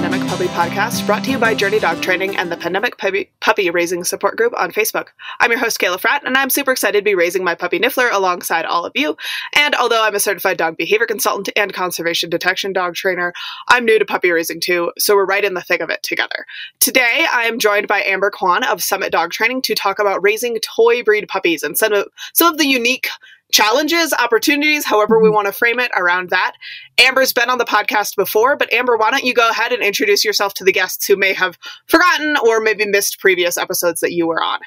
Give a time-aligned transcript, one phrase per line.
[0.00, 3.68] Pandemic Puppy Podcast, brought to you by Journey Dog Training and the Pandemic Puppy, Puppy
[3.68, 5.08] Raising Support Group on Facebook.
[5.40, 8.10] I'm your host, Kayla Fratt, and I'm super excited to be raising my puppy Niffler
[8.10, 9.14] alongside all of you.
[9.54, 13.34] And although I'm a certified dog behavior consultant and conservation detection dog trainer,
[13.68, 16.46] I'm new to puppy raising too, so we're right in the thick of it together.
[16.78, 20.58] Today, I am joined by Amber Kwan of Summit Dog Training to talk about raising
[20.60, 23.08] toy breed puppies and some of, some of the unique
[23.52, 25.34] challenges, opportunities, however we mm-hmm.
[25.34, 26.52] want to frame it around that.
[26.98, 30.24] Amber's been on the podcast before, but Amber, why don't you go ahead and introduce
[30.24, 34.26] yourself to the guests who may have forgotten or maybe missed previous episodes that you
[34.26, 34.60] were on?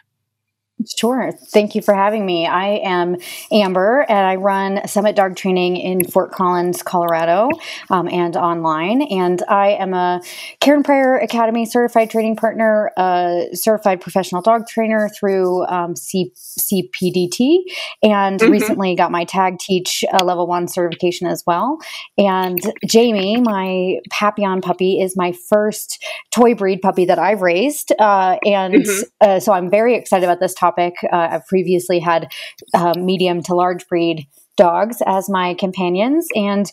[0.88, 1.32] Sure.
[1.32, 2.46] Thank you for having me.
[2.46, 3.18] I am
[3.52, 7.50] Amber, and I run Summit Dog Training in Fort Collins, Colorado,
[7.90, 9.02] um, and online.
[9.04, 10.22] And I am a
[10.60, 17.60] Karen Pryor Academy certified training partner, a certified professional dog trainer through um, C- CPDT,
[18.02, 18.52] and mm-hmm.
[18.52, 21.80] recently got my Tag Teach uh, level one certification as well.
[22.18, 28.38] And Jamie, my Papillon puppy, is my first toy breed puppy that I've raised, uh,
[28.46, 29.02] and mm-hmm.
[29.22, 30.96] uh, so I'm very excited about this topic topic.
[31.12, 32.32] Uh, I've previously had
[32.74, 36.70] uh, medium to large breed dogs as my companions, and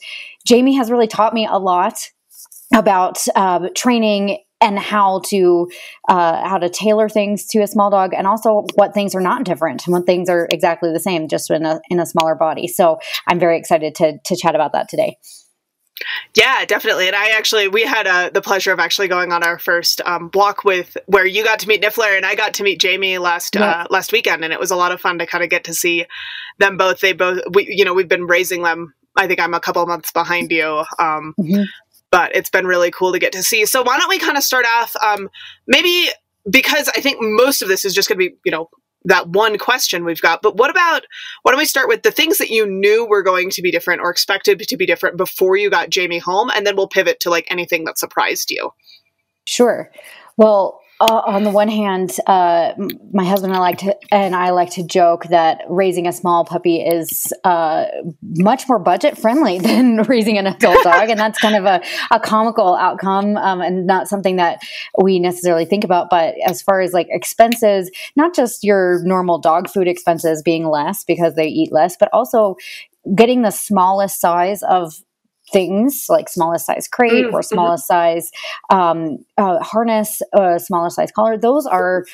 [0.47, 2.11] Jamie has really taught me a lot
[2.75, 5.69] about uh, training and how to
[6.09, 9.45] uh, how to tailor things to a small dog, and also what things are not
[9.45, 12.67] different and what things are exactly the same, just in a in a smaller body.
[12.69, 15.17] So I'm very excited to to chat about that today.
[16.34, 17.06] Yeah, definitely.
[17.06, 20.29] And I actually, we had uh, the pleasure of actually going on our first um,
[20.29, 23.55] block with where you got to meet Niffler and I got to meet Jamie last
[23.55, 23.83] yeah.
[23.83, 25.75] uh, last weekend, and it was a lot of fun to kind of get to
[25.75, 26.06] see
[26.59, 27.01] them both.
[27.01, 28.95] They both, we, you know, we've been raising them.
[29.17, 30.84] I think I'm a couple months behind you.
[30.98, 31.62] Um, mm-hmm.
[32.11, 33.67] But it's been really cool to get to see.
[33.67, 34.97] So why don't we kind of start off?
[34.97, 35.28] Um,
[35.69, 36.09] maybe
[36.48, 38.69] because I think most of this is just going to be, you know,
[39.05, 40.43] that one question we've got.
[40.43, 41.05] But what about
[41.43, 44.00] why don't we start with the things that you knew were going to be different
[44.03, 47.31] or expected to be different before you got Jamie home, and then we'll pivot to
[47.31, 48.71] like anything that surprised you.
[49.47, 49.91] Sure.
[50.37, 52.72] Well, uh, on the one hand, uh,
[53.11, 56.44] my husband and I like to and I like to joke that raising a small
[56.44, 57.87] puppy is uh,
[58.22, 61.81] much more budget friendly than raising an adult dog, and that's kind of a,
[62.11, 64.61] a comical outcome um, and not something that
[65.03, 66.11] we necessarily think about.
[66.11, 71.03] But as far as like expenses, not just your normal dog food expenses being less
[71.05, 72.56] because they eat less, but also
[73.15, 75.00] getting the smallest size of
[75.53, 77.34] things like smallest size crate mm-hmm.
[77.34, 78.31] or smallest size
[78.71, 82.05] um, uh, harness, uh, smallest size collar, those are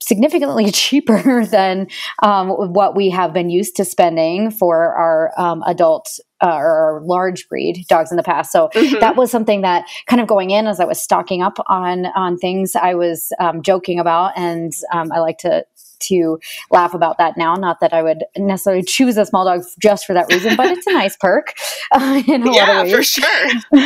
[0.00, 1.86] significantly cheaper than
[2.22, 7.48] um, what we have been used to spending for our um, adult uh, or large
[7.48, 8.52] breed dogs in the past.
[8.52, 9.00] So mm-hmm.
[9.00, 12.36] that was something that kind of going in as I was stocking up on on
[12.36, 15.64] things I was um, joking about, and um, I like to
[16.08, 16.38] to
[16.70, 17.54] laugh about that now.
[17.54, 20.86] Not that I would necessarily choose a small dog just for that reason, but it's
[20.86, 21.54] a nice perk.
[21.92, 23.50] Uh, yeah, for sure.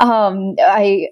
[0.00, 1.08] um, I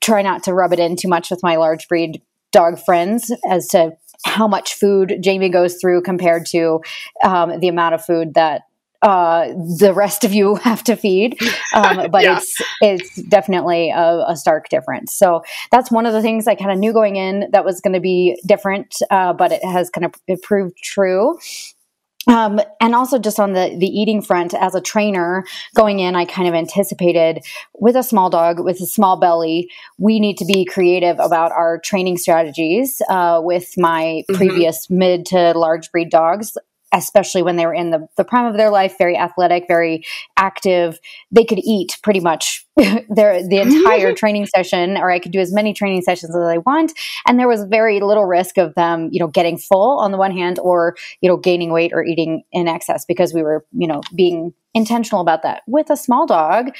[0.00, 2.22] try not to rub it in too much with my large breed
[2.52, 3.92] dog friends as to
[4.24, 6.80] how much food Jamie goes through compared to
[7.24, 8.62] um, the amount of food that
[9.02, 9.48] uh,
[9.78, 11.38] the rest of you have to feed.
[11.74, 12.38] Um, but yeah.
[12.38, 15.14] it's it's definitely a, a, stark difference.
[15.14, 17.94] So that's one of the things I kind of knew going in that was going
[17.94, 21.38] to be different, uh, but it has kind of proved true.
[22.26, 25.44] Um, and also just on the the eating front as a trainer
[25.74, 27.42] going in i kind of anticipated
[27.78, 31.78] with a small dog with a small belly we need to be creative about our
[31.78, 34.34] training strategies uh, with my mm-hmm.
[34.34, 36.56] previous mid to large breed dogs
[36.92, 40.04] especially when they were in the, the prime of their life, very athletic, very
[40.36, 40.98] active.
[41.30, 45.52] They could eat pretty much their the entire training session, or I could do as
[45.52, 46.92] many training sessions as I want.
[47.26, 50.32] And there was very little risk of them, you know, getting full on the one
[50.32, 54.00] hand, or you know, gaining weight or eating in excess because we were, you know,
[54.14, 55.62] being intentional about that.
[55.66, 56.70] With a small dog,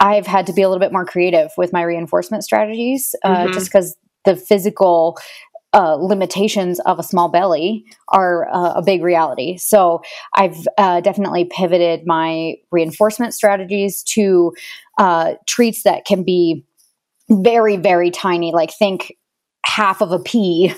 [0.00, 3.52] I've had to be a little bit more creative with my reinforcement strategies, uh, mm-hmm.
[3.52, 5.18] just because the physical
[5.74, 9.56] uh, limitations of a small belly are uh, a big reality.
[9.56, 10.02] So
[10.34, 14.52] I've uh, definitely pivoted my reinforcement strategies to
[14.98, 16.64] uh, treats that can be
[17.28, 18.52] very, very tiny.
[18.52, 19.16] Like think
[19.64, 20.72] half of a pea.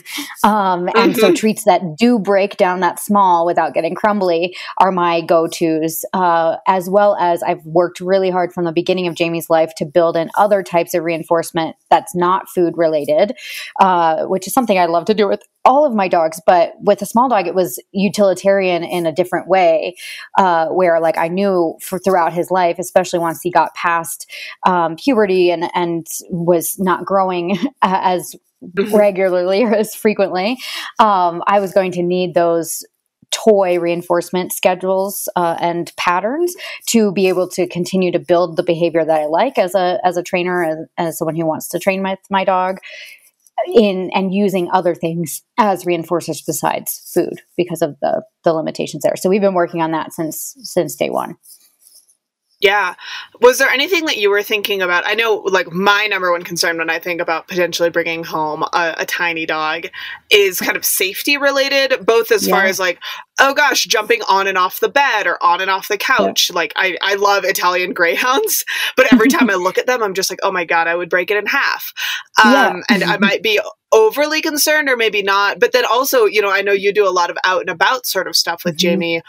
[0.45, 1.21] Um, and mm-hmm.
[1.21, 6.05] so treats that do break down that small without getting crumbly are my go tos,
[6.13, 9.85] uh, as well as I've worked really hard from the beginning of Jamie's life to
[9.85, 13.37] build in other types of reinforcement that's not food related,
[13.81, 17.03] uh, which is something I love to do with all of my dogs, but with
[17.03, 19.97] a small dog, it was utilitarian in a different way,
[20.39, 24.31] uh, where like I knew for throughout his life, especially once he got past
[24.65, 28.35] um, puberty and and was not growing as.
[28.93, 30.59] Regularly or as frequently,
[30.99, 32.85] um, I was going to need those
[33.33, 36.55] toy reinforcement schedules uh, and patterns
[36.87, 40.17] to be able to continue to build the behavior that I like as a as
[40.17, 42.79] a trainer as, as someone who wants to train my my dog
[43.75, 49.17] in and using other things as reinforcers besides food because of the the limitations there.
[49.17, 51.37] So we've been working on that since since day one.
[52.61, 52.95] Yeah.
[53.41, 55.07] Was there anything that you were thinking about?
[55.07, 58.95] I know, like, my number one concern when I think about potentially bringing home a,
[58.99, 59.89] a tiny dog
[60.31, 62.55] is kind of safety related, both as yeah.
[62.55, 62.99] far as, like,
[63.39, 66.49] oh gosh, jumping on and off the bed or on and off the couch.
[66.49, 66.57] Yeah.
[66.57, 68.65] Like, I, I love Italian greyhounds,
[68.97, 71.11] but every time I look at them, I'm just like, oh my God, I would
[71.11, 71.93] break it in half.
[72.43, 72.81] Um, yeah.
[72.89, 73.61] and I might be
[73.93, 75.61] overly concerned or maybe not.
[75.61, 78.07] But then also, you know, I know you do a lot of out and about
[78.07, 78.79] sort of stuff with mm-hmm.
[78.79, 79.23] Jamie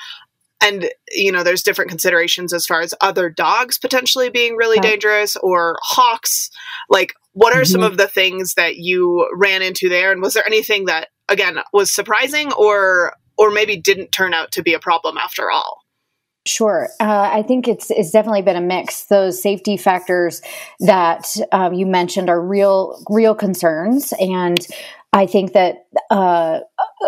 [0.62, 5.36] and you know there's different considerations as far as other dogs potentially being really dangerous
[5.38, 6.50] or hawks
[6.90, 7.72] like what are mm-hmm.
[7.72, 11.60] some of the things that you ran into there and was there anything that again
[11.74, 15.82] was surprising or or maybe didn't turn out to be a problem after all
[16.48, 16.88] Sure.
[17.02, 19.06] Uh, I think it's it's definitely been a mix.
[19.06, 20.42] Those safety factors
[20.80, 24.58] that um, you mentioned are real real concerns, and
[25.14, 26.60] I think that uh,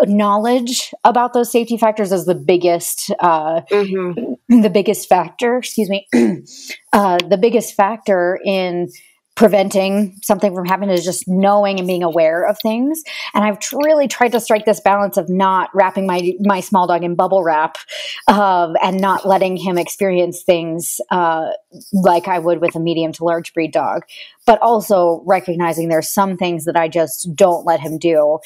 [0.03, 4.61] knowledge about those safety factors is the biggest, uh, mm-hmm.
[4.61, 5.57] the biggest factor.
[5.57, 6.07] Excuse me,
[6.93, 8.87] uh, the biggest factor in
[9.39, 13.01] preventing something from happening is just knowing and being aware of things.
[13.33, 17.05] And I've really tried to strike this balance of not wrapping my my small dog
[17.05, 17.77] in bubble wrap
[18.27, 21.51] um, and not letting him experience things uh,
[21.93, 24.03] like I would with a medium to large breed dog,
[24.45, 28.39] but also recognizing there's some things that I just don't let him do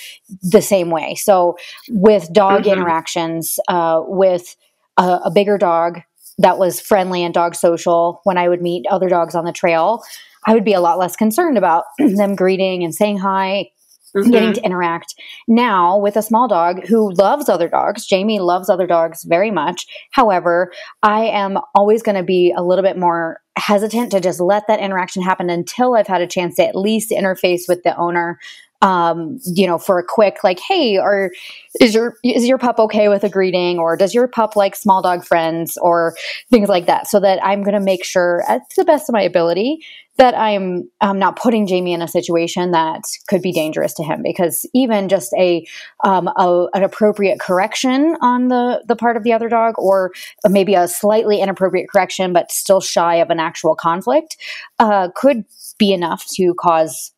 [0.44, 1.16] the same way.
[1.16, 1.57] So
[1.89, 2.72] with dog mm-hmm.
[2.72, 4.56] interactions, uh, with
[4.98, 6.01] a, a bigger dog
[6.38, 10.04] that was friendly and dog social when I would meet other dogs on the trail.
[10.45, 13.69] I would be a lot less concerned about them greeting and saying hi,
[14.16, 14.30] Mm-hmm.
[14.30, 15.16] getting to interact
[15.48, 18.06] now with a small dog who loves other dogs.
[18.06, 19.88] Jamie loves other dogs very much.
[20.12, 24.68] However, I am always going to be a little bit more hesitant to just let
[24.68, 28.38] that interaction happen until I've had a chance to at least interface with the owner
[28.83, 31.31] um, you know, for a quick like, hey, or
[31.80, 35.01] is your is your pup okay with a greeting, or does your pup like small
[35.01, 36.15] dog friends, or
[36.51, 39.21] things like that, so that I'm going to make sure, at the best of my
[39.21, 39.80] ability,
[40.18, 44.21] that I'm um, not putting Jamie in a situation that could be dangerous to him.
[44.21, 45.65] Because even just a,
[46.03, 50.12] um, a an appropriate correction on the the part of the other dog, or
[50.50, 54.36] maybe a slightly inappropriate correction, but still shy of an actual conflict,
[54.79, 55.45] uh, could
[55.79, 57.13] be enough to cause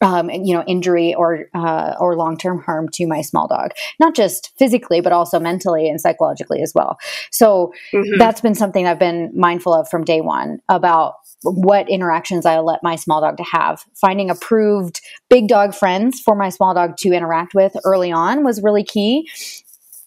[0.00, 4.14] um, you know, injury or uh, or long term harm to my small dog, not
[4.14, 6.98] just physically, but also mentally and psychologically as well.
[7.30, 8.18] So mm-hmm.
[8.18, 12.82] that's been something I've been mindful of from day one about what interactions I let
[12.82, 13.84] my small dog to have.
[13.94, 15.00] Finding approved
[15.30, 19.28] big dog friends for my small dog to interact with early on was really key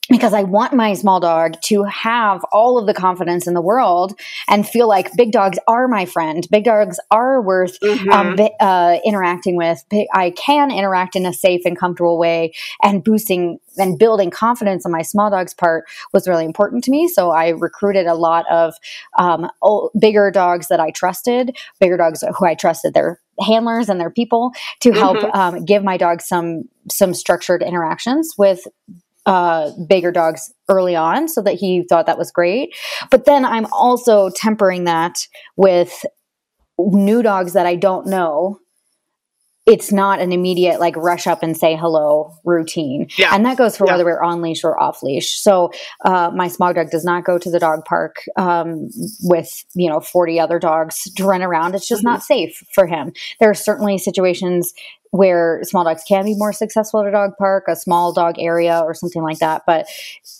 [0.09, 4.19] because I want my small dog to have all of the confidence in the world
[4.49, 6.45] and feel like big dogs are my friend.
[6.51, 8.11] Big dogs are worth mm-hmm.
[8.11, 9.83] um, uh, interacting with.
[10.13, 14.91] I can interact in a safe and comfortable way, and boosting and building confidence on
[14.91, 17.07] my small dog's part was really important to me.
[17.07, 18.75] So I recruited a lot of
[19.17, 23.99] um, old, bigger dogs that I trusted, bigger dogs who I trusted their handlers and
[23.99, 24.51] their people
[24.81, 25.39] to help mm-hmm.
[25.39, 28.67] um, give my dog some some structured interactions with
[29.25, 32.75] uh, bigger dogs early on so that he thought that was great.
[33.09, 36.05] But then I'm also tempering that with
[36.77, 38.59] new dogs that I don't know.
[39.65, 43.07] It's not an immediate like rush up and say hello routine.
[43.17, 43.33] Yeah.
[43.33, 43.93] And that goes for yeah.
[43.93, 45.39] whether we're on leash or off leash.
[45.39, 45.71] So
[46.03, 48.89] uh, my small dog does not go to the dog park um,
[49.21, 51.75] with, you know, 40 other dogs to run around.
[51.75, 52.11] It's just mm-hmm.
[52.11, 53.13] not safe for him.
[53.39, 54.73] There are certainly situations
[55.13, 58.79] where small dogs can be more successful at a dog park, a small dog area,
[58.79, 59.61] or something like that.
[59.67, 59.85] But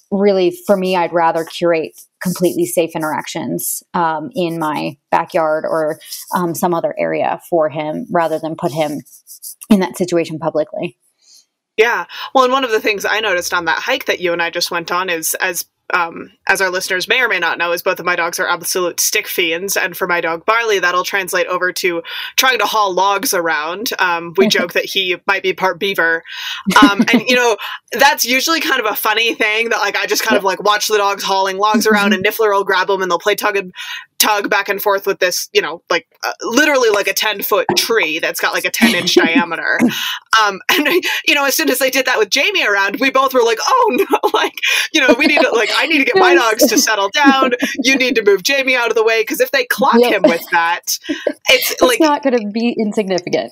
[0.10, 6.00] really, for me, I'd rather curate completely safe interactions um, in my backyard or
[6.34, 9.02] um, some other area for him rather than put him
[9.70, 10.98] in that situation publicly.
[11.78, 12.06] Yeah.
[12.34, 14.50] Well, and one of the things I noticed on that hike that you and I
[14.50, 17.82] just went on is as um, as our listeners may or may not know, is
[17.82, 21.48] both of my dogs are absolute stick fiends, and for my dog Barley, that'll translate
[21.48, 22.02] over to
[22.36, 23.92] trying to haul logs around.
[24.00, 26.24] Um, we joke that he might be part beaver,
[26.82, 27.58] um, and you know
[27.92, 30.88] that's usually kind of a funny thing that like I just kind of like watch
[30.88, 33.74] the dogs hauling logs around, and Niffler will grab them, and they'll play tug and
[34.24, 37.68] tug back and forth with this, you know, like uh, literally like a 10 foot
[37.76, 39.80] tree that's got like a 10 inch diameter.
[40.42, 40.88] Um, and,
[41.28, 43.60] you know, as soon as they did that with Jamie around, we both were like,
[43.68, 44.54] oh no, like,
[44.94, 47.52] you know, we need to, like, I need to get my dogs to settle down.
[47.82, 50.14] You need to move Jamie out of the way because if they clock yep.
[50.14, 50.98] him with that,
[51.50, 53.52] it's, it's like not going to be insignificant.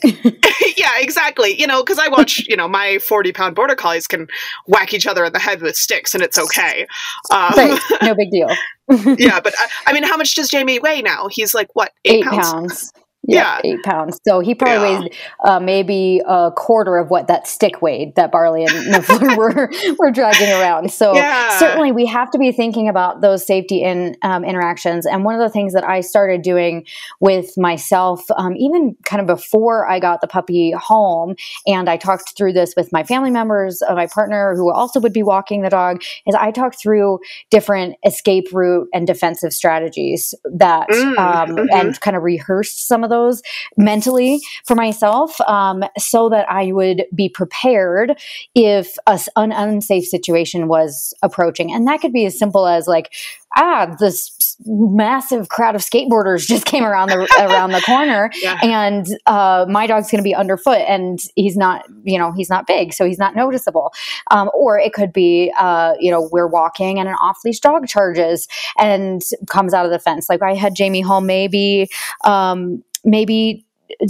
[0.77, 1.59] yeah, exactly.
[1.59, 4.27] You know, because I watch, you know, my 40 pound border collies can
[4.67, 6.87] whack each other in the head with sticks and it's okay.
[7.29, 7.81] Um, right.
[8.01, 8.49] No big deal.
[9.17, 11.27] yeah, but I, I, mean, how much does Jamie weigh now?
[11.29, 12.51] He's like, what, eight, eight pounds?
[12.51, 14.19] pounds yeah, eight pounds.
[14.27, 14.99] So he probably yeah.
[14.99, 19.71] weighed uh, maybe a quarter of what that stick weighed that Barley and Niffler were
[19.99, 20.91] were dragging around.
[20.91, 21.57] So yeah.
[21.59, 25.05] certainly we have to be thinking about those safety in um, interactions.
[25.05, 26.85] And one of the things that I started doing
[27.19, 31.35] with myself, um, even kind of before I got the puppy home,
[31.67, 35.13] and I talked through this with my family members, uh, my partner who also would
[35.13, 37.19] be walking the dog, is I talked through
[37.51, 41.65] different escape route and defensive strategies that mm, um, mm-hmm.
[41.71, 43.43] and kind of rehearsed some of those
[43.77, 48.19] mentally for myself um, so that I would be prepared
[48.55, 51.71] if a, an unsafe situation was approaching.
[51.71, 53.13] And that could be as simple as like,
[53.55, 58.60] ah, this massive crowd of skateboarders just came around the around the corner, yeah.
[58.63, 62.67] and uh, my dog's going to be underfoot, and he's not, you know, he's not
[62.67, 63.93] big, so he's not noticeable.
[64.29, 67.88] Um, or it could be, uh, you know, we're walking and an off leash dog
[67.88, 70.29] charges and comes out of the fence.
[70.29, 71.89] Like I had Jamie home maybe.
[72.24, 73.65] Um, maybe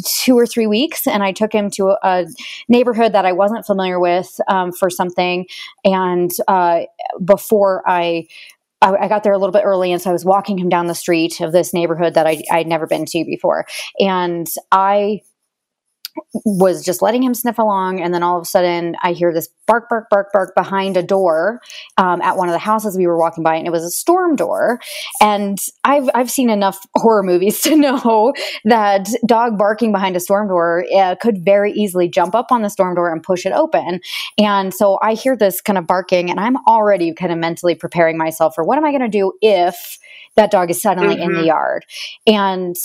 [0.05, 2.25] two or three weeks and I took him to a
[2.69, 5.47] neighborhood that I wasn't familiar with um, for something.
[5.83, 6.81] And uh,
[7.23, 8.27] before I,
[8.81, 10.95] I, got there a little bit early, and so I was walking him down the
[10.95, 13.65] street of this neighborhood that I, I'd never been to before.
[13.99, 15.21] And I
[16.45, 19.49] was just letting him sniff along and then all of a sudden i hear this
[19.67, 21.61] bark bark bark bark behind a door
[21.97, 24.35] um, at one of the houses we were walking by and it was a storm
[24.35, 24.79] door
[25.21, 28.33] and i've, I've seen enough horror movies to know
[28.65, 32.69] that dog barking behind a storm door uh, could very easily jump up on the
[32.69, 34.01] storm door and push it open
[34.37, 38.17] and so i hear this kind of barking and i'm already kind of mentally preparing
[38.17, 39.97] myself for what am i going to do if
[40.35, 41.23] that dog is suddenly mm-hmm.
[41.23, 41.47] in the mm-hmm.
[41.47, 41.85] yard
[42.25, 42.75] and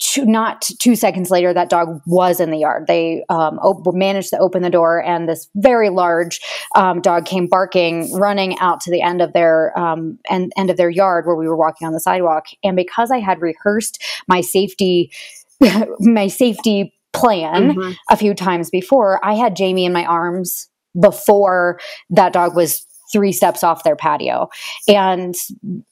[0.00, 2.86] two, not two seconds later, that dog was in the yard.
[2.86, 6.40] They um, op- managed to open the door, and this very large
[6.74, 10.76] um, dog came barking, running out to the end of their um, end, end of
[10.76, 12.46] their yard where we were walking on the sidewalk.
[12.64, 15.12] And because I had rehearsed my safety,
[16.00, 17.92] my safety plan mm-hmm.
[18.08, 21.78] a few times before, I had Jamie in my arms before
[22.10, 24.48] that dog was three steps off their patio.
[24.88, 25.34] And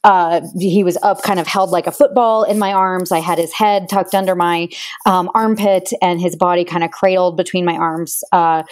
[0.05, 3.13] uh, he was up, kind of held like a football in my arms.
[3.13, 4.69] I had his head tucked under my
[5.07, 8.63] um, armpit and his body kind of cradled between my arms, uh,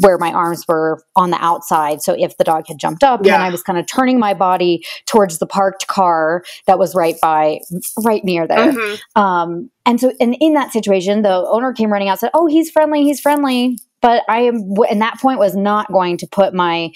[0.00, 2.02] where my arms were on the outside.
[2.02, 3.32] So if the dog had jumped up, yeah.
[3.32, 7.16] then I was kind of turning my body towards the parked car that was right
[7.20, 7.60] by,
[8.04, 8.72] right near there.
[8.72, 9.20] Mm-hmm.
[9.20, 12.70] Um, and so, and in that situation, the owner came running out, said, "Oh, he's
[12.70, 13.04] friendly.
[13.04, 16.92] He's friendly." But I am, and that point was not going to put my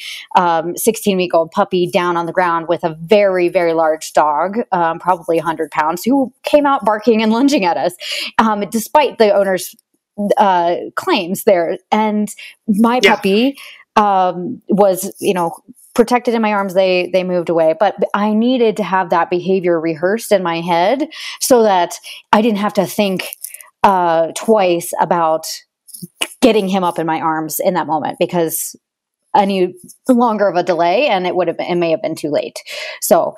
[0.77, 4.59] 16 um, week old puppy down on the ground with a very, very large dog,
[4.71, 7.97] um, probably 100 pounds, who came out barking and lunging at us,
[8.39, 9.75] um, despite the owner's
[10.37, 11.79] uh, claims there.
[11.91, 12.33] And
[12.69, 13.17] my yeah.
[13.17, 13.59] puppy
[13.97, 15.51] um, was, you know,
[15.97, 19.79] protected in my arms they they moved away but i needed to have that behavior
[19.81, 21.09] rehearsed in my head
[21.41, 21.97] so that
[22.33, 23.27] i didn't have to think
[23.83, 25.47] uh, twice about
[26.41, 28.77] getting him up in my arms in that moment because
[29.37, 29.75] any
[30.09, 32.59] longer of a delay and it would have been, it may have been too late.
[33.01, 33.35] So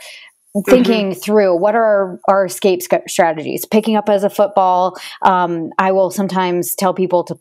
[0.66, 1.20] thinking mm-hmm.
[1.20, 6.10] through what are our, our escape strategies picking up as a football um, i will
[6.10, 7.38] sometimes tell people to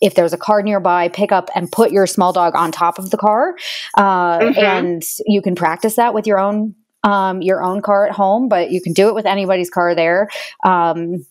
[0.00, 3.10] if there's a car nearby pick up and put your small dog on top of
[3.10, 3.54] the car
[3.98, 4.58] uh, mm-hmm.
[4.58, 8.70] and you can practice that with your own um, your own car at home but
[8.70, 10.30] you can do it with anybody's car there
[10.64, 11.26] um,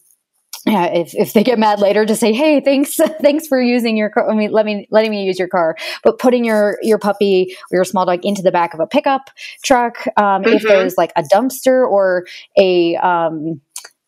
[0.65, 4.09] yeah, if, if they get mad later to say, Hey, thanks, thanks for using your
[4.09, 4.29] car.
[4.29, 7.77] I mean, let me, letting me use your car, but putting your, your puppy or
[7.77, 9.29] your small dog into the back of a pickup
[9.63, 10.07] truck.
[10.17, 10.53] Um, mm-hmm.
[10.53, 12.25] if there's like a dumpster or
[12.57, 13.61] a, um,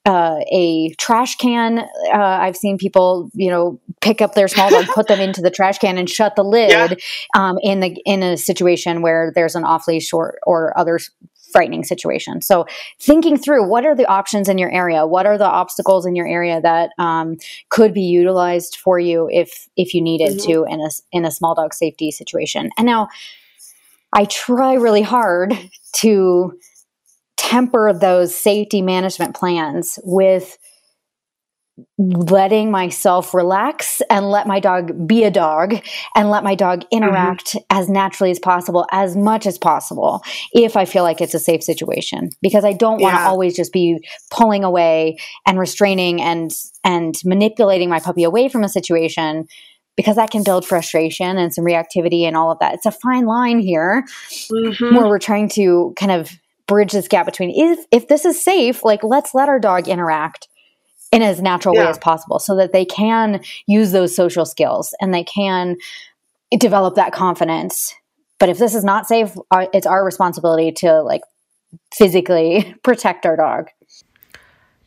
[0.06, 1.80] uh, a trash can.
[1.80, 5.50] Uh, I've seen people, you know, pick up their small dog, put them into the
[5.50, 6.94] trash can, and shut the lid yeah.
[7.36, 11.00] um, in the in a situation where there's an off leash or or other
[11.52, 12.42] frightening situation.
[12.42, 12.66] So
[13.00, 16.28] thinking through what are the options in your area, what are the obstacles in your
[16.28, 17.38] area that um,
[17.70, 20.52] could be utilized for you if if you needed mm-hmm.
[20.52, 22.70] to in a in a small dog safety situation.
[22.78, 23.10] And now
[24.14, 25.58] I try really hard
[25.98, 26.58] to
[27.38, 30.58] temper those safety management plans with
[31.98, 35.75] letting myself relax and let my dog be a dog
[36.15, 36.98] and let my dog mm-hmm.
[36.98, 37.77] interact mm-hmm.
[37.77, 41.63] as naturally as possible, as much as possible, if I feel like it's a safe
[41.63, 42.29] situation.
[42.41, 43.27] Because I don't want to yeah.
[43.27, 44.00] always just be
[44.32, 46.51] pulling away and restraining and
[46.84, 49.48] and manipulating my puppy away from a situation
[49.96, 52.74] because that can build frustration and some reactivity and all of that.
[52.74, 54.03] It's a fine line here
[54.51, 54.96] mm-hmm.
[54.96, 56.32] where we're trying to kind of
[56.67, 60.48] bridge this gap between if if this is safe, like let's let our dog interact
[61.12, 61.86] in as natural yeah.
[61.86, 65.78] way as possible so that they can use those social skills and they can
[66.58, 67.94] develop that confidence.
[68.40, 71.22] But if this is not safe, uh, it's our responsibility to like
[71.94, 73.70] physically protect our dog.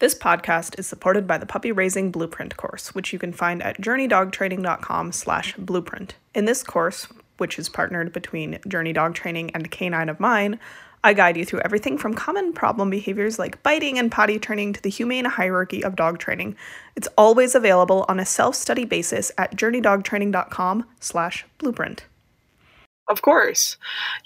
[0.00, 3.80] This podcast is supported by the Puppy Raising Blueprint course, which you can find at
[3.80, 6.14] journeydogtraining.com slash blueprint.
[6.36, 10.58] In this course, which is partnered between Journey Dog Training and K9 of Mine,
[11.04, 14.82] I guide you through everything from common problem behaviors like biting and potty training to
[14.82, 16.56] the humane hierarchy of dog training.
[16.96, 22.04] It's always available on a self-study basis at journeydogtraining.com slash blueprint.
[23.08, 23.76] Of course.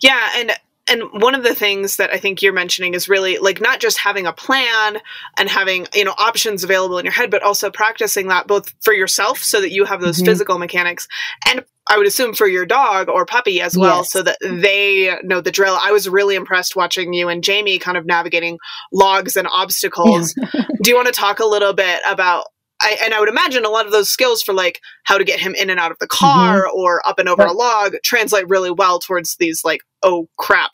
[0.00, 0.52] Yeah, and
[0.88, 3.98] and one of the things that I think you're mentioning is really like not just
[3.98, 4.98] having a plan
[5.38, 8.92] and having, you know, options available in your head, but also practicing that both for
[8.92, 10.26] yourself so that you have those mm-hmm.
[10.26, 11.06] physical mechanics
[11.46, 14.12] and I would assume for your dog or puppy as well, yes.
[14.12, 15.78] so that they know the drill.
[15.82, 18.58] I was really impressed watching you and Jamie kind of navigating
[18.92, 20.32] logs and obstacles.
[20.82, 22.46] Do you want to talk a little bit about?
[22.80, 25.38] I, and I would imagine a lot of those skills for like how to get
[25.38, 26.76] him in and out of the car mm-hmm.
[26.76, 30.72] or up and over a log translate really well towards these like, oh crap,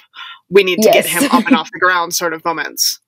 [0.48, 1.06] we need to yes.
[1.06, 3.00] get him up and off the ground sort of moments.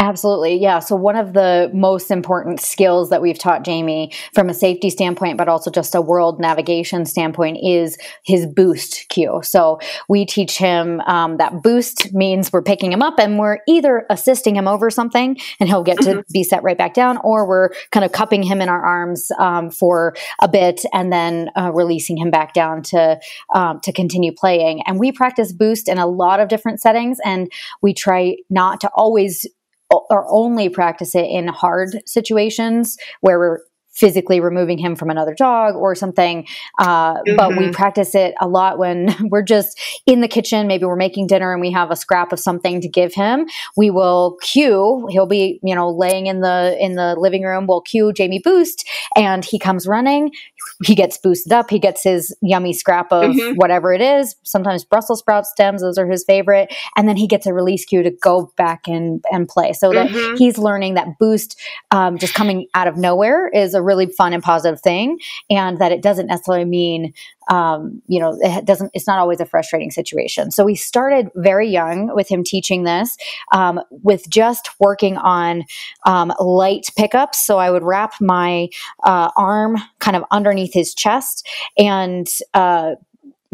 [0.00, 0.54] Absolutely.
[0.54, 0.78] Yeah.
[0.78, 5.36] So, one of the most important skills that we've taught Jamie from a safety standpoint,
[5.36, 9.40] but also just a world navigation standpoint, is his boost cue.
[9.42, 14.06] So, we teach him um, that boost means we're picking him up and we're either
[14.08, 16.20] assisting him over something and he'll get to mm-hmm.
[16.32, 19.68] be set right back down, or we're kind of cupping him in our arms um,
[19.68, 23.18] for a bit and then uh, releasing him back down to,
[23.52, 24.80] um, to continue playing.
[24.86, 27.50] And we practice boost in a lot of different settings and
[27.82, 29.44] we try not to always
[29.90, 33.58] or only practice it in hard situations where we're
[33.98, 36.46] physically removing him from another dog or something.
[36.78, 37.34] Uh, mm-hmm.
[37.36, 37.70] But we mm-hmm.
[37.72, 40.68] practice it a lot when we're just in the kitchen.
[40.68, 43.48] Maybe we're making dinner and we have a scrap of something to give him.
[43.76, 45.08] We will cue.
[45.10, 47.66] He'll be, you know, laying in the in the living room.
[47.66, 50.30] We'll cue Jamie Boost, and he comes running.
[50.84, 51.70] He gets boosted up.
[51.70, 53.54] He gets his yummy scrap of mm-hmm.
[53.56, 54.36] whatever it is.
[54.42, 56.72] Sometimes Brussels sprout stems; those are his favorite.
[56.96, 59.72] And then he gets a release cue to go back and and play.
[59.72, 60.12] So mm-hmm.
[60.12, 64.32] that he's learning that boost um, just coming out of nowhere is a really fun
[64.32, 65.18] and positive thing,
[65.50, 67.12] and that it doesn't necessarily mean
[67.50, 70.50] um, you know it doesn't it's not always a frustrating situation.
[70.50, 73.16] So we started very young with him teaching this
[73.52, 75.64] um, with just working on
[76.04, 77.44] um, light pickups.
[77.44, 78.68] So I would wrap my
[79.04, 82.94] uh, arm kind of underneath his chest and uh,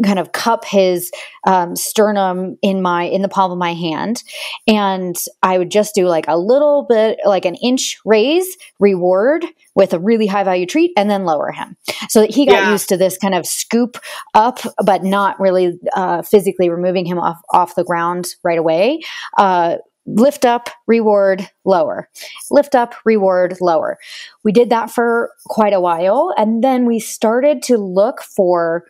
[0.03, 1.11] kind of cup his
[1.47, 4.23] um, sternum in my in the palm of my hand.
[4.67, 9.93] And i would just do like a little bit like an inch raise reward with
[9.93, 11.77] a really high value treat and then lower him.
[12.09, 12.71] So that he got yeah.
[12.71, 13.97] used to this kind of scoop
[14.33, 19.01] up but not really uh, physically removing him off off the ground right away.
[19.37, 22.09] Uh, lift up, reward, lower.
[22.51, 23.97] Lift up, reward, lower.
[24.43, 26.33] We did that for quite a while.
[26.37, 28.85] And then we started to look for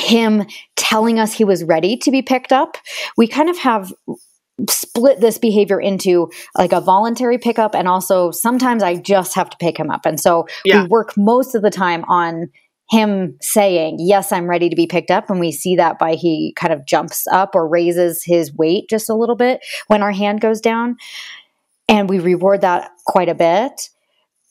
[0.00, 0.44] him
[0.76, 2.76] telling us he was ready to be picked up.
[3.16, 3.92] We kind of have
[4.68, 9.56] split this behavior into like a voluntary pickup and also sometimes I just have to
[9.56, 10.06] pick him up.
[10.06, 10.82] And so yeah.
[10.82, 12.50] we work most of the time on
[12.90, 15.30] him saying, Yes, I'm ready to be picked up.
[15.30, 19.08] And we see that by he kind of jumps up or raises his weight just
[19.08, 20.96] a little bit when our hand goes down.
[21.88, 23.88] And we reward that quite a bit.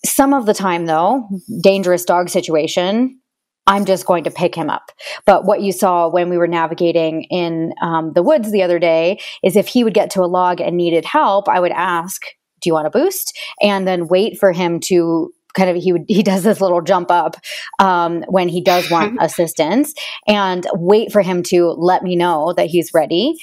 [0.05, 1.27] Some of the time, though,
[1.61, 3.19] dangerous dog situation,
[3.65, 4.91] I'm just going to pick him up.
[5.25, 9.19] But what you saw when we were navigating in um, the woods the other day
[9.41, 12.21] is if he would get to a log and needed help, I would ask,
[12.61, 13.37] Do you want a boost?
[13.61, 17.11] And then wait for him to kind of he would he does this little jump
[17.11, 17.35] up
[17.79, 19.93] um, when he does want assistance
[20.27, 23.35] and wait for him to let me know that he's ready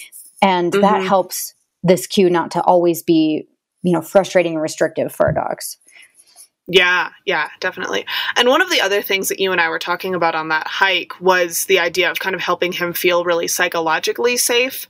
[0.43, 0.83] and mm-hmm.
[0.83, 3.47] that helps this cue not to always be
[3.83, 5.79] you know frustrating and restrictive for our dogs
[6.73, 8.07] yeah, yeah, definitely.
[8.37, 10.69] And one of the other things that you and I were talking about on that
[10.69, 14.87] hike was the idea of kind of helping him feel really psychologically safe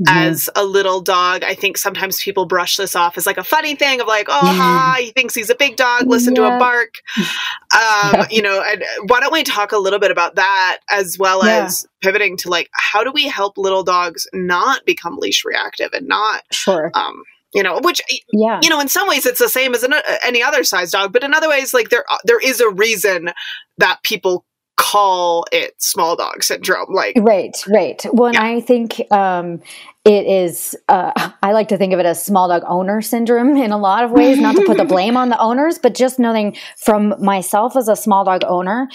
[0.00, 0.04] mm-hmm.
[0.16, 1.42] as a little dog.
[1.42, 4.46] I think sometimes people brush this off as like a funny thing of like, oh,
[4.46, 6.50] ha, he thinks he's a big dog, listen yeah.
[6.50, 6.94] to a bark.
[7.16, 7.24] Um,
[7.72, 8.26] yeah.
[8.30, 11.64] You know, and why don't we talk a little bit about that as well yeah.
[11.64, 16.06] as pivoting to like, how do we help little dogs not become leash reactive and
[16.06, 16.92] not sure.
[16.94, 19.94] Um, you know which yeah you know in some ways it's the same as an,
[20.24, 23.30] any other size dog but in other ways like there there is a reason
[23.78, 24.44] that people
[24.76, 28.42] call it small dog syndrome like right right well yeah.
[28.42, 29.60] i think um
[30.04, 31.12] it is uh,
[31.42, 34.10] i like to think of it as small dog owner syndrome in a lot of
[34.10, 37.88] ways not to put the blame on the owners but just knowing from myself as
[37.88, 38.88] a small dog owner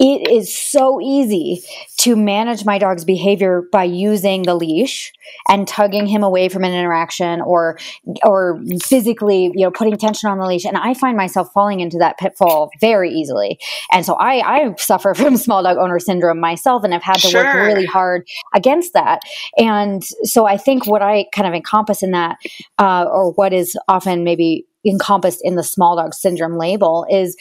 [0.00, 1.62] it is so easy
[1.98, 5.12] to manage my dog's behavior by using the leash
[5.48, 7.78] and tugging him away from an interaction or
[8.24, 10.64] or physically you know putting tension on the leash.
[10.64, 13.58] And i find myself falling into that pitfall very easily.
[13.92, 17.28] And so i i suffer from small dog owner syndrome myself and i've had to
[17.28, 17.44] sure.
[17.44, 19.20] work really hard against that.
[19.56, 22.38] And so i think what i kind of encompass in that
[22.78, 27.36] uh, or what is often maybe encompassed in the small dog syndrome label is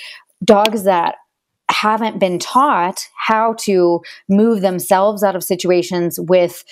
[0.45, 1.15] dogs that
[1.73, 6.63] haven't been taught how to move themselves out of situations with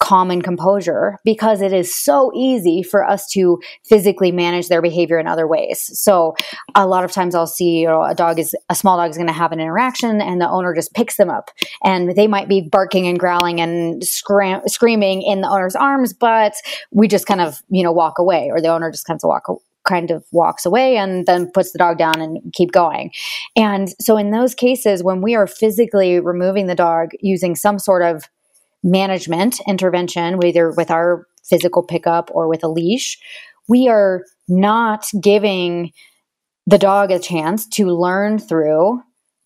[0.00, 5.18] calm and composure because it is so easy for us to physically manage their behavior
[5.18, 5.90] in other ways.
[5.98, 6.34] So
[6.74, 9.16] a lot of times I'll see you know, a dog is a small dog is
[9.16, 11.50] going to have an interaction and the owner just picks them up
[11.82, 16.54] and they might be barking and growling and scram- screaming in the owner's arms, but
[16.92, 19.48] we just kind of, you know, walk away or the owner just kind of walk
[19.88, 23.10] kind of walks away and then puts the dog down and keep going.
[23.56, 28.02] And so in those cases when we are physically removing the dog using some sort
[28.02, 28.24] of
[28.84, 33.18] management intervention whether with our physical pickup or with a leash,
[33.68, 35.92] we are not giving
[36.66, 39.02] the dog a chance to learn through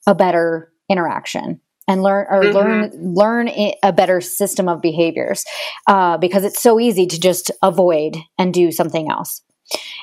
[0.07, 2.57] a better interaction and learn or mm-hmm.
[2.57, 3.49] learn learn
[3.83, 5.45] a better system of behaviors
[5.87, 9.43] uh, because it's so easy to just avoid and do something else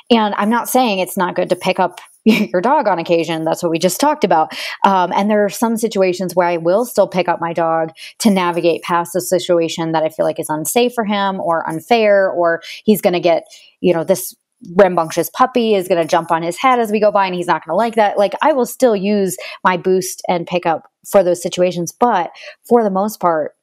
[0.09, 3.43] and I'm not saying it's not good to pick up your dog on occasion.
[3.43, 4.51] That's what we just talked about.
[4.83, 8.29] Um, and there are some situations where I will still pick up my dog to
[8.29, 12.61] navigate past a situation that I feel like is unsafe for him or unfair, or
[12.83, 13.43] he's going to get,
[13.81, 14.35] you know, this
[14.75, 17.47] rambunctious puppy is going to jump on his head as we go by and he's
[17.47, 18.17] not going to like that.
[18.17, 21.93] Like I will still use my boost and pick up for those situations.
[21.97, 22.31] But
[22.67, 23.53] for the most part,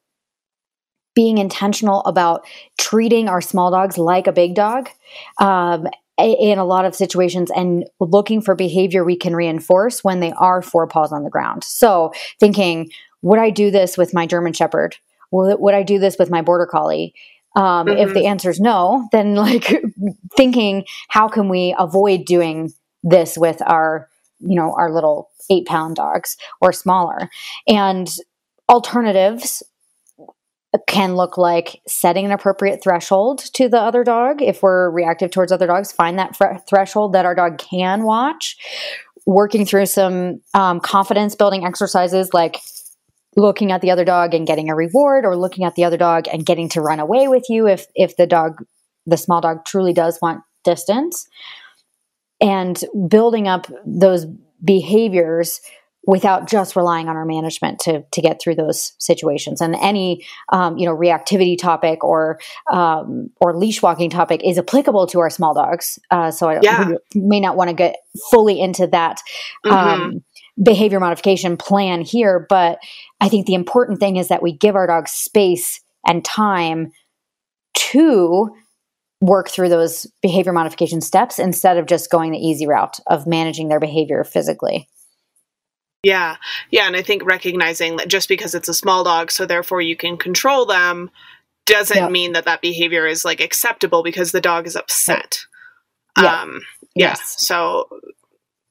[1.17, 2.45] being intentional about
[2.77, 4.87] treating our small dogs like a big dog
[5.41, 5.87] um,
[6.19, 10.61] in a lot of situations and looking for behavior we can reinforce when they are
[10.61, 11.63] four paws on the ground.
[11.63, 12.91] So, thinking,
[13.23, 14.95] would I do this with my German Shepherd?
[15.31, 17.15] Would I do this with my Border Collie?
[17.55, 17.97] Um, mm-hmm.
[17.97, 19.73] If the answer is no, then like
[20.37, 24.07] thinking, how can we avoid doing this with our,
[24.39, 27.31] you know, our little eight pound dogs or smaller?
[27.67, 28.07] And
[28.69, 29.63] alternatives
[30.87, 34.41] can look like setting an appropriate threshold to the other dog.
[34.41, 38.57] If we're reactive towards other dogs, find that fr- threshold that our dog can watch.
[39.25, 42.61] Working through some um, confidence building exercises like
[43.35, 46.27] looking at the other dog and getting a reward, or looking at the other dog
[46.31, 48.63] and getting to run away with you if if the dog,
[49.05, 51.27] the small dog, truly does want distance,
[52.41, 54.25] and building up those
[54.63, 55.61] behaviors
[56.07, 59.61] without just relying on our management to to get through those situations.
[59.61, 62.39] And any um, you know reactivity topic or
[62.71, 65.99] um, or leash walking topic is applicable to our small dogs.
[66.09, 66.93] Uh, so I yeah.
[67.13, 67.97] may not want to get
[68.31, 69.19] fully into that.
[69.63, 69.75] Mm-hmm.
[69.75, 70.23] Um,
[70.63, 72.79] behavior modification plan here but
[73.21, 76.91] i think the important thing is that we give our dogs space and time
[77.75, 78.49] to
[79.21, 83.67] work through those behavior modification steps instead of just going the easy route of managing
[83.67, 84.87] their behavior physically
[86.07, 86.37] yeah.
[86.71, 86.87] Yeah.
[86.87, 90.15] And I think recognizing that just because it's a small dog, so therefore you can
[90.15, 91.11] control them,
[91.65, 92.07] doesn't yeah.
[92.07, 95.39] mean that that behavior is like acceptable because the dog is upset.
[96.17, 96.43] Yeah.
[96.43, 96.61] Um,
[96.95, 97.09] yeah.
[97.09, 97.35] Yes.
[97.39, 97.89] So,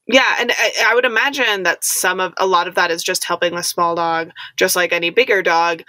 [0.06, 0.36] yeah.
[0.40, 3.54] And I, I would imagine that some of a lot of that is just helping
[3.54, 5.82] the small dog, just like any bigger dog,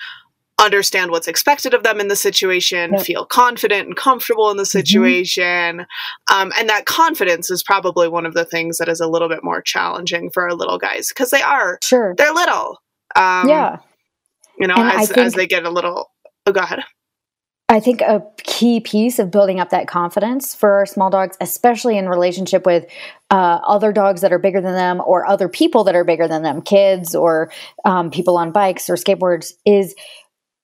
[0.59, 3.05] understand what's expected of them in the situation, yep.
[3.05, 4.79] feel confident and comfortable in the mm-hmm.
[4.79, 5.77] situation.
[5.79, 6.33] Mm-hmm.
[6.35, 9.43] Um, and that confidence is probably one of the things that is a little bit
[9.43, 12.81] more challenging for our little guys because they are, sure, they're little.
[13.15, 13.77] Um, yeah.
[14.59, 16.11] You know, as, think, as they get a little,
[16.47, 16.83] oh, go ahead.
[17.69, 21.97] I think a key piece of building up that confidence for our small dogs, especially
[21.97, 22.85] in relationship with
[23.29, 26.43] uh, other dogs that are bigger than them or other people that are bigger than
[26.43, 27.51] them, kids or
[27.83, 29.93] um, people on bikes or skateboards, is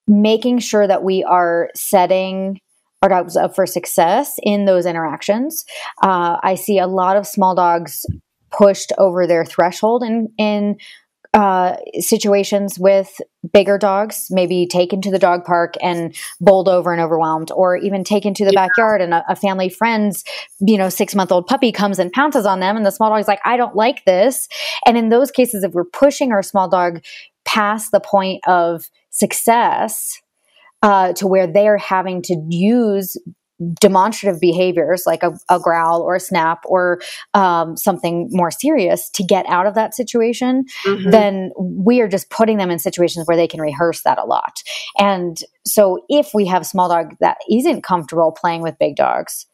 [0.07, 2.59] making sure that we are setting
[3.01, 5.65] our dogs up for success in those interactions.
[6.01, 8.05] Uh, I see a lot of small dogs
[8.49, 10.77] pushed over their threshold in in
[11.33, 13.19] uh, situations with
[13.53, 18.03] bigger dogs, maybe taken to the dog park and bowled over and overwhelmed, or even
[18.03, 18.67] taken to the yeah.
[18.67, 20.23] backyard and a, a, family friend's,
[20.59, 23.27] you know, six month old puppy comes and pounces on them, and the small dog's
[23.27, 24.47] like, I don't like this.
[24.85, 27.03] And in those cases, if we're pushing our small dog
[27.45, 30.19] past the point of success
[30.81, 33.17] uh, to where they're having to use
[33.79, 36.99] demonstrative behaviors like a, a, growl or a snap or
[37.33, 41.11] um, something more serious to get out of that situation, mm-hmm.
[41.11, 44.61] then we are just putting them in situations where they can rehearse that a lot.
[44.97, 49.45] And so if we have a small dog that isn't comfortable playing with big dogs,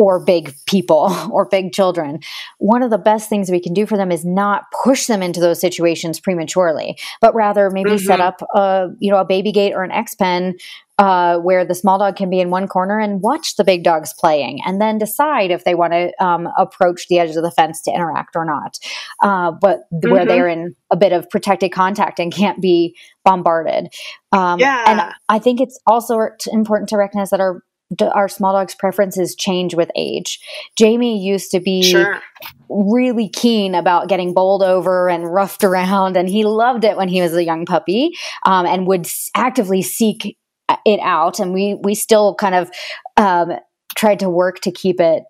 [0.00, 2.20] or big people or big children.
[2.58, 5.40] One of the best things we can do for them is not push them into
[5.40, 8.06] those situations prematurely, but rather maybe mm-hmm.
[8.06, 10.54] set up a you know a baby gate or an X pen
[10.98, 14.14] uh, where the small dog can be in one corner and watch the big dogs
[14.18, 17.82] playing, and then decide if they want to um, approach the edges of the fence
[17.82, 18.78] to interact or not.
[19.22, 20.10] Uh, but mm-hmm.
[20.10, 23.88] where they're in a bit of protected contact and can't be bombarded.
[24.32, 24.84] Um, yeah.
[24.86, 26.18] And I think it's also
[26.50, 27.62] important to recognize that our
[28.00, 30.40] our small dog's preferences change with age.
[30.76, 32.20] Jamie used to be sure.
[32.68, 37.20] really keen about getting bowled over and roughed around, and he loved it when he
[37.20, 38.12] was a young puppy
[38.44, 40.36] um, and would actively seek
[40.84, 41.38] it out.
[41.38, 42.70] And we we still kind of
[43.16, 43.52] um,
[43.96, 45.24] tried to work to keep it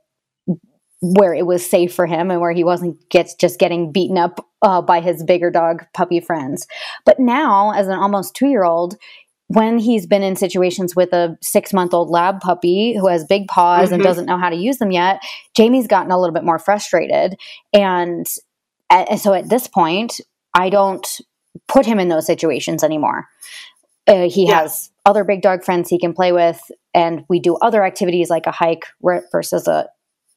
[1.02, 4.46] where it was safe for him and where he wasn't gets just getting beaten up
[4.62, 6.66] uh, by his bigger dog puppy friends.
[7.04, 8.96] But now, as an almost two year old,
[9.48, 13.48] when he's been in situations with a six month old lab puppy who has big
[13.48, 13.94] paws mm-hmm.
[13.94, 15.20] and doesn't know how to use them yet,
[15.54, 17.36] Jamie's gotten a little bit more frustrated.
[17.72, 18.26] And,
[18.90, 20.20] and so at this point,
[20.54, 21.06] I don't
[21.68, 23.26] put him in those situations anymore.
[24.06, 24.62] Uh, he yeah.
[24.62, 26.60] has other big dog friends he can play with,
[26.94, 29.88] and we do other activities like a hike versus a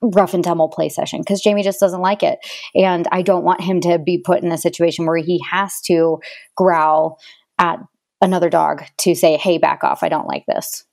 [0.01, 2.39] rough and tumble play session because Jamie just doesn't like it.
[2.75, 6.19] And I don't want him to be put in a situation where he has to
[6.55, 7.19] growl
[7.57, 7.79] at
[8.21, 10.03] another dog to say, hey, back off.
[10.03, 10.85] I don't like this.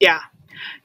[0.00, 0.20] Yeah.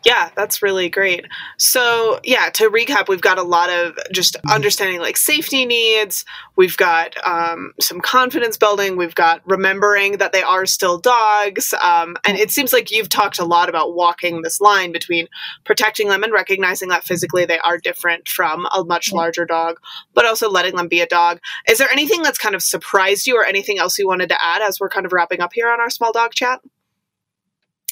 [0.06, 1.26] Yeah, that's really great.
[1.58, 6.24] So, yeah, to recap, we've got a lot of just understanding like safety needs.
[6.56, 8.96] We've got um, some confidence building.
[8.96, 11.74] We've got remembering that they are still dogs.
[11.84, 15.28] Um, and it seems like you've talked a lot about walking this line between
[15.66, 19.80] protecting them and recognizing that physically they are different from a much larger dog,
[20.14, 21.40] but also letting them be a dog.
[21.68, 24.62] Is there anything that's kind of surprised you or anything else you wanted to add
[24.62, 26.62] as we're kind of wrapping up here on our small dog chat?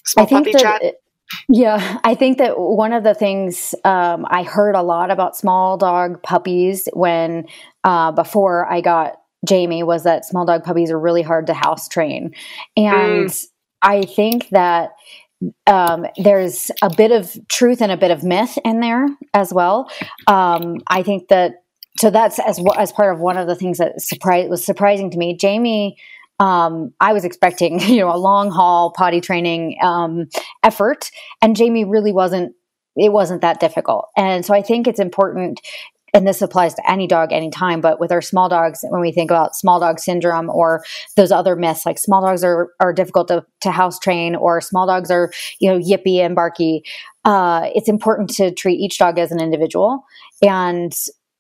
[0.06, 0.82] Small puppy chat?
[0.84, 1.02] It-
[1.50, 5.78] yeah, I think that one of the things um, I heard a lot about small
[5.78, 7.46] dog puppies when
[7.84, 11.88] uh, before I got Jamie was that small dog puppies are really hard to house
[11.88, 12.34] train.
[12.76, 13.46] And mm.
[13.82, 14.92] I think that
[15.68, 19.90] um, there's a bit of truth and a bit of myth in there as well.
[20.26, 21.64] Um, I think that
[22.00, 25.18] so that's as as part of one of the things that surprised was surprising to
[25.18, 25.36] me.
[25.36, 25.98] Jamie
[26.40, 30.28] um, I was expecting, you know, a long haul potty training um,
[30.64, 31.10] effort,
[31.42, 32.54] and Jamie really wasn't.
[32.96, 35.62] It wasn't that difficult, and so I think it's important.
[36.14, 39.30] And this applies to any dog anytime, but with our small dogs, when we think
[39.30, 40.84] about small dog syndrome or
[41.18, 44.88] those other myths, like small dogs are, are difficult to, to house train or small
[44.88, 46.82] dogs are, you know, yippy and barky,
[47.26, 50.06] uh, it's important to treat each dog as an individual.
[50.42, 50.94] And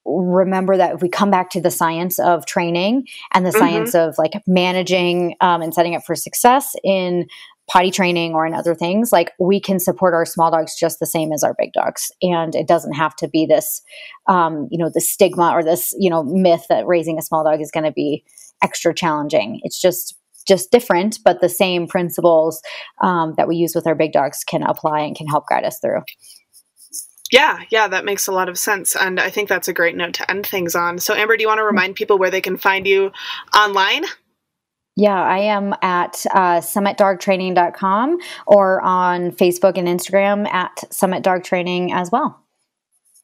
[0.08, 3.60] remember that if we come back to the science of training and the mm-hmm.
[3.60, 7.28] science of like managing um, and setting up for success in
[7.70, 11.06] potty training or in other things, like we can support our small dogs just the
[11.06, 12.12] same as our big dogs.
[12.22, 13.82] And it doesn't have to be this,
[14.28, 17.60] um, you know, the stigma or this, you know, myth that raising a small dog
[17.62, 18.24] is going to be
[18.63, 19.60] extra challenging.
[19.63, 20.15] It's just
[20.48, 22.62] just different, but the same principles
[23.02, 25.78] um, that we use with our big dogs can apply and can help guide us
[25.80, 26.00] through.
[27.32, 28.96] Yeah, yeah, that makes a lot of sense.
[28.96, 31.00] And I think that's a great note to end things on.
[31.00, 33.12] So, Amber, do you want to remind people where they can find you
[33.56, 34.06] online?
[34.96, 41.94] Yeah, I am at uh, summitdogtraining.com or on Facebook and Instagram at Summit Dog Training
[41.94, 42.44] as well.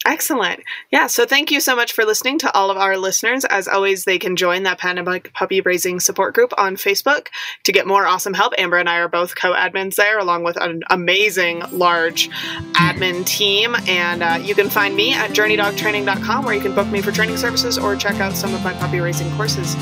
[0.06, 0.62] Excellent.
[0.92, 1.08] Yeah.
[1.08, 3.46] So thank you so much for listening to all of our listeners.
[3.46, 7.28] As always, they can join that Pandemic Puppy Raising Support Group on Facebook
[7.63, 8.54] to get more awesome help.
[8.58, 12.30] Amber and I are both co admins there, along with an amazing large
[12.74, 13.76] admin team.
[13.88, 17.38] And uh, you can find me at journeydogtraining.com where you can book me for training
[17.38, 19.76] services or check out some of my puppy raising courses.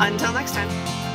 [0.00, 1.05] Until next time.